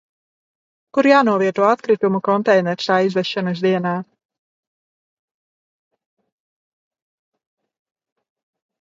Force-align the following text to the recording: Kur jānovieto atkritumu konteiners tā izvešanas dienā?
Kur 0.97 1.07
jānovieto 1.11 1.67
atkritumu 1.71 2.21
konteiners 2.29 2.89
tā 2.89 2.97
izvešanas 3.09 3.63
dienā? 3.67 3.93